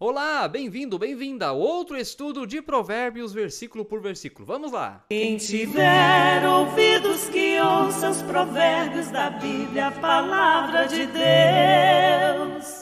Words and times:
Olá, 0.00 0.46
bem-vindo, 0.46 0.96
bem-vinda 0.96 1.48
a 1.48 1.52
outro 1.52 1.96
estudo 1.96 2.46
de 2.46 2.62
Provérbios, 2.62 3.32
versículo 3.32 3.84
por 3.84 4.00
versículo. 4.00 4.46
Vamos 4.46 4.70
lá! 4.70 5.04
Quem 5.08 5.36
tiver 5.36 6.46
ouvidos 6.46 7.28
que 7.28 7.60
ouça 7.60 8.10
os 8.10 8.22
provérbios 8.22 9.10
da 9.10 9.28
Bíblia, 9.28 9.88
a 9.88 9.90
palavra 9.90 10.86
de 10.86 11.04
Deus. 11.04 12.77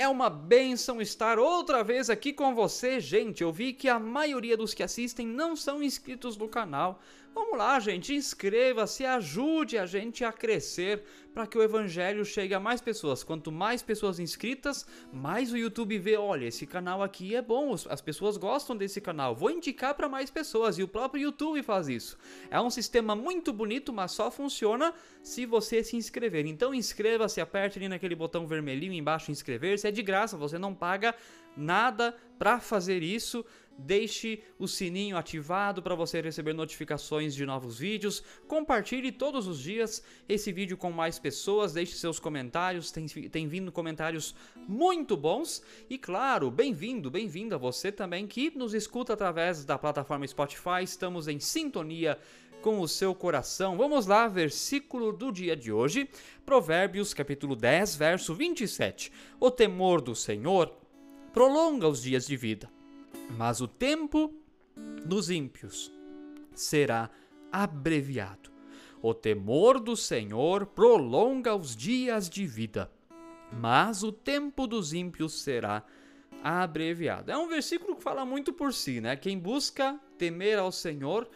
É 0.00 0.06
uma 0.06 0.30
benção 0.30 1.00
estar 1.00 1.40
outra 1.40 1.82
vez 1.82 2.08
aqui 2.08 2.32
com 2.32 2.54
você, 2.54 3.00
gente. 3.00 3.42
Eu 3.42 3.52
vi 3.52 3.72
que 3.72 3.88
a 3.88 3.98
maioria 3.98 4.56
dos 4.56 4.72
que 4.72 4.84
assistem 4.84 5.26
não 5.26 5.56
são 5.56 5.82
inscritos 5.82 6.36
no 6.36 6.48
canal. 6.48 7.00
Vamos 7.34 7.58
lá, 7.58 7.80
gente, 7.80 8.14
inscreva-se, 8.14 9.04
ajude 9.04 9.76
a 9.76 9.86
gente 9.86 10.24
a 10.24 10.32
crescer 10.32 11.02
para 11.32 11.46
que 11.46 11.56
o 11.56 11.62
evangelho 11.62 12.24
chegue 12.24 12.54
a 12.54 12.60
mais 12.60 12.80
pessoas. 12.80 13.22
Quanto 13.22 13.52
mais 13.52 13.82
pessoas 13.82 14.18
inscritas, 14.18 14.86
mais 15.12 15.52
o 15.52 15.56
YouTube 15.56 15.98
vê, 15.98 16.16
olha, 16.16 16.46
esse 16.46 16.66
canal 16.66 17.02
aqui 17.02 17.34
é 17.34 17.42
bom, 17.42 17.74
as 17.88 18.00
pessoas 18.00 18.36
gostam 18.36 18.76
desse 18.76 19.00
canal. 19.00 19.34
Vou 19.34 19.50
indicar 19.50 19.94
para 19.94 20.08
mais 20.08 20.30
pessoas 20.30 20.78
e 20.78 20.82
o 20.82 20.88
próprio 20.88 21.22
YouTube 21.22 21.62
faz 21.62 21.88
isso. 21.88 22.18
É 22.50 22.60
um 22.60 22.70
sistema 22.70 23.14
muito 23.14 23.52
bonito, 23.52 23.92
mas 23.92 24.12
só 24.12 24.30
funciona 24.30 24.92
se 25.22 25.46
você 25.46 25.84
se 25.84 25.96
inscrever. 25.96 26.46
Então 26.46 26.74
inscreva-se, 26.74 27.40
aperte 27.40 27.78
ali 27.78 27.88
naquele 27.88 28.14
botão 28.14 28.46
vermelhinho 28.46 28.92
embaixo 28.92 29.30
inscrever-se, 29.30 29.86
é 29.86 29.90
de 29.90 30.02
graça, 30.02 30.36
você 30.36 30.58
não 30.58 30.74
paga 30.74 31.14
nada 31.56 32.16
para 32.38 32.60
fazer 32.60 33.02
isso. 33.02 33.44
Deixe 33.80 34.42
o 34.58 34.66
sininho 34.66 35.16
ativado 35.16 35.80
para 35.80 35.94
você 35.94 36.20
receber 36.20 36.52
notificações 36.52 37.32
de 37.32 37.46
novos 37.46 37.78
vídeos. 37.78 38.24
Compartilhe 38.48 39.12
todos 39.12 39.46
os 39.46 39.60
dias 39.60 40.02
esse 40.28 40.50
vídeo 40.50 40.76
com 40.76 40.90
mais 40.90 41.16
pessoas. 41.20 41.74
Deixe 41.74 41.92
seus 41.92 42.18
comentários. 42.18 42.90
Tem, 42.90 43.06
tem 43.06 43.46
vindo 43.46 43.70
comentários 43.70 44.34
muito 44.66 45.16
bons. 45.16 45.62
E 45.88 45.96
claro, 45.96 46.50
bem-vindo, 46.50 47.08
bem-vinda 47.08 47.56
você 47.56 47.92
também 47.92 48.26
que 48.26 48.50
nos 48.50 48.74
escuta 48.74 49.12
através 49.12 49.64
da 49.64 49.78
plataforma 49.78 50.26
Spotify. 50.26 50.82
Estamos 50.82 51.28
em 51.28 51.38
sintonia 51.38 52.18
com 52.60 52.80
o 52.80 52.88
seu 52.88 53.14
coração. 53.14 53.76
Vamos 53.76 54.06
lá, 54.06 54.26
versículo 54.26 55.12
do 55.12 55.30
dia 55.30 55.54
de 55.54 55.70
hoje, 55.70 56.10
Provérbios 56.44 57.14
capítulo 57.14 57.54
10, 57.54 57.94
verso 57.94 58.34
27. 58.34 59.12
O 59.38 59.52
temor 59.52 60.00
do 60.00 60.16
Senhor 60.16 60.76
prolonga 61.32 61.86
os 61.86 62.02
dias 62.02 62.26
de 62.26 62.36
vida 62.36 62.68
mas 63.36 63.60
o 63.60 63.68
tempo 63.68 64.32
dos 65.04 65.30
ímpios 65.30 65.92
será 66.54 67.10
abreviado. 67.52 68.50
O 69.00 69.14
temor 69.14 69.78
do 69.78 69.96
Senhor 69.96 70.66
prolonga 70.66 71.54
os 71.54 71.76
dias 71.76 72.28
de 72.28 72.46
vida, 72.46 72.90
mas 73.52 74.02
o 74.02 74.10
tempo 74.10 74.66
dos 74.66 74.92
ímpios 74.92 75.40
será 75.40 75.84
abreviado. 76.42 77.30
É 77.30 77.36
um 77.36 77.48
versículo 77.48 77.96
que 77.96 78.02
fala 78.02 78.24
muito 78.24 78.52
por 78.52 78.72
si, 78.72 79.00
né? 79.00 79.16
Quem 79.16 79.38
busca 79.38 79.98
temer 80.16 80.58
ao 80.58 80.72
Senhor 80.72 81.28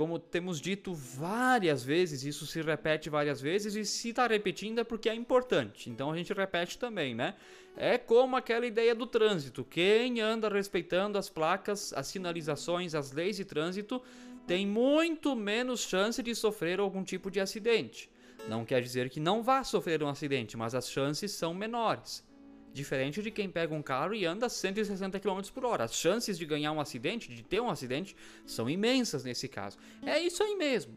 como 0.00 0.18
temos 0.18 0.62
dito 0.62 0.94
várias 0.94 1.84
vezes, 1.84 2.24
isso 2.24 2.46
se 2.46 2.62
repete 2.62 3.10
várias 3.10 3.38
vezes 3.38 3.74
e 3.74 3.84
se 3.84 4.08
está 4.08 4.26
repetindo 4.26 4.78
é 4.78 4.82
porque 4.82 5.10
é 5.10 5.14
importante. 5.14 5.90
Então 5.90 6.10
a 6.10 6.16
gente 6.16 6.32
repete 6.32 6.78
também, 6.78 7.14
né? 7.14 7.34
É 7.76 7.98
como 7.98 8.34
aquela 8.34 8.64
ideia 8.64 8.94
do 8.94 9.06
trânsito. 9.06 9.62
Quem 9.62 10.18
anda 10.22 10.48
respeitando 10.48 11.18
as 11.18 11.28
placas, 11.28 11.92
as 11.92 12.06
sinalizações, 12.06 12.94
as 12.94 13.12
leis 13.12 13.36
de 13.36 13.44
trânsito 13.44 14.02
tem 14.46 14.66
muito 14.66 15.36
menos 15.36 15.82
chance 15.82 16.22
de 16.22 16.34
sofrer 16.34 16.80
algum 16.80 17.04
tipo 17.04 17.30
de 17.30 17.38
acidente. 17.38 18.08
Não 18.48 18.64
quer 18.64 18.80
dizer 18.80 19.10
que 19.10 19.20
não 19.20 19.42
vá 19.42 19.62
sofrer 19.62 20.02
um 20.02 20.08
acidente, 20.08 20.56
mas 20.56 20.74
as 20.74 20.90
chances 20.90 21.32
são 21.32 21.52
menores. 21.52 22.24
Diferente 22.72 23.20
de 23.22 23.30
quem 23.30 23.50
pega 23.50 23.74
um 23.74 23.82
carro 23.82 24.14
e 24.14 24.24
anda 24.24 24.48
160 24.48 25.18
km 25.18 25.40
por 25.52 25.64
hora. 25.64 25.84
As 25.84 25.94
chances 25.94 26.38
de 26.38 26.46
ganhar 26.46 26.72
um 26.72 26.80
acidente, 26.80 27.34
de 27.34 27.42
ter 27.42 27.60
um 27.60 27.68
acidente, 27.68 28.16
são 28.46 28.70
imensas 28.70 29.24
nesse 29.24 29.48
caso. 29.48 29.76
É 30.04 30.18
isso 30.18 30.42
aí 30.42 30.54
mesmo. 30.56 30.96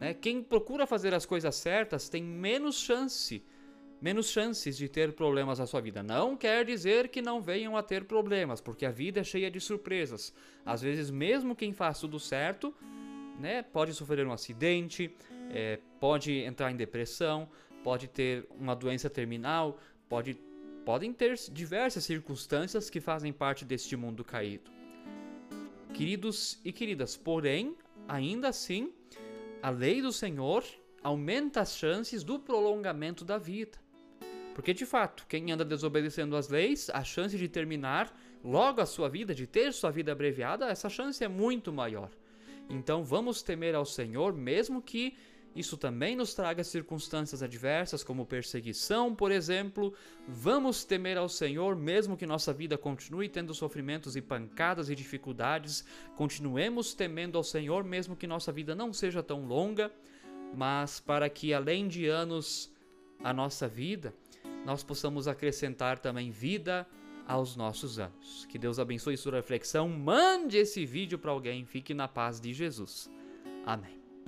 Né? 0.00 0.14
Quem 0.14 0.42
procura 0.42 0.86
fazer 0.86 1.14
as 1.14 1.26
coisas 1.26 1.54
certas 1.54 2.08
tem 2.08 2.22
menos 2.22 2.76
chance, 2.76 3.44
menos 4.00 4.30
chances 4.30 4.76
de 4.76 4.88
ter 4.88 5.12
problemas 5.12 5.58
na 5.58 5.66
sua 5.66 5.80
vida. 5.80 6.02
Não 6.02 6.36
quer 6.36 6.64
dizer 6.64 7.08
que 7.08 7.20
não 7.20 7.40
venham 7.40 7.76
a 7.76 7.82
ter 7.82 8.04
problemas, 8.04 8.60
porque 8.60 8.86
a 8.86 8.90
vida 8.90 9.20
é 9.20 9.24
cheia 9.24 9.50
de 9.50 9.60
surpresas. 9.60 10.32
Às 10.64 10.80
vezes, 10.80 11.10
mesmo 11.10 11.54
quem 11.54 11.72
faz 11.72 12.00
tudo 12.00 12.18
certo, 12.18 12.74
né, 13.38 13.62
pode 13.62 13.92
sofrer 13.92 14.26
um 14.26 14.32
acidente, 14.32 15.14
é, 15.50 15.78
pode 16.00 16.32
entrar 16.32 16.70
em 16.70 16.76
depressão, 16.76 17.48
pode 17.82 18.08
ter 18.08 18.46
uma 18.58 18.74
doença 18.74 19.10
terminal, 19.10 19.78
pode 20.08 20.38
podem 20.84 21.12
ter 21.12 21.34
diversas 21.50 22.04
circunstâncias 22.04 22.90
que 22.90 23.00
fazem 23.00 23.32
parte 23.32 23.64
deste 23.64 23.96
mundo 23.96 24.24
caído. 24.24 24.70
Queridos 25.92 26.60
e 26.64 26.72
queridas, 26.72 27.16
porém, 27.16 27.76
ainda 28.06 28.48
assim, 28.48 28.92
a 29.62 29.70
lei 29.70 30.02
do 30.02 30.12
Senhor 30.12 30.64
aumenta 31.02 31.60
as 31.60 31.76
chances 31.76 32.22
do 32.22 32.38
prolongamento 32.38 33.24
da 33.24 33.38
vida. 33.38 33.78
Porque 34.54 34.72
de 34.72 34.86
fato, 34.86 35.26
quem 35.28 35.50
anda 35.50 35.64
desobedecendo 35.64 36.36
as 36.36 36.48
leis, 36.48 36.88
a 36.90 37.02
chance 37.02 37.36
de 37.36 37.48
terminar 37.48 38.14
logo 38.42 38.80
a 38.80 38.86
sua 38.86 39.08
vida, 39.08 39.34
de 39.34 39.46
ter 39.46 39.72
sua 39.72 39.90
vida 39.90 40.12
abreviada, 40.12 40.68
essa 40.68 40.88
chance 40.88 41.22
é 41.24 41.28
muito 41.28 41.72
maior. 41.72 42.10
Então 42.68 43.02
vamos 43.02 43.42
temer 43.42 43.74
ao 43.74 43.84
Senhor, 43.84 44.32
mesmo 44.32 44.80
que 44.80 45.16
isso 45.54 45.76
também 45.76 46.16
nos 46.16 46.34
traga 46.34 46.64
circunstâncias 46.64 47.42
adversas, 47.42 48.02
como 48.02 48.26
perseguição, 48.26 49.14
por 49.14 49.30
exemplo. 49.30 49.94
Vamos 50.26 50.84
temer 50.84 51.16
ao 51.16 51.28
Senhor, 51.28 51.76
mesmo 51.76 52.16
que 52.16 52.26
nossa 52.26 52.52
vida 52.52 52.76
continue 52.76 53.28
tendo 53.28 53.54
sofrimentos 53.54 54.16
e 54.16 54.20
pancadas 54.20 54.90
e 54.90 54.96
dificuldades. 54.96 55.84
Continuemos 56.16 56.92
temendo 56.92 57.38
ao 57.38 57.44
Senhor, 57.44 57.84
mesmo 57.84 58.16
que 58.16 58.26
nossa 58.26 58.50
vida 58.50 58.74
não 58.74 58.92
seja 58.92 59.22
tão 59.22 59.46
longa, 59.46 59.92
mas 60.56 60.98
para 60.98 61.28
que 61.28 61.54
além 61.54 61.86
de 61.86 62.06
anos 62.06 62.72
a 63.22 63.32
nossa 63.32 63.68
vida, 63.68 64.12
nós 64.64 64.82
possamos 64.82 65.28
acrescentar 65.28 65.98
também 65.98 66.30
vida 66.32 66.86
aos 67.26 67.54
nossos 67.54 67.98
anos. 67.98 68.44
Que 68.46 68.58
Deus 68.58 68.78
abençoe 68.78 69.16
sua 69.16 69.36
reflexão. 69.36 69.88
Mande 69.88 70.58
esse 70.58 70.84
vídeo 70.84 71.18
para 71.18 71.30
alguém. 71.30 71.64
Fique 71.64 71.94
na 71.94 72.08
paz 72.08 72.40
de 72.40 72.52
Jesus. 72.52 73.10
Amém. 73.64 74.03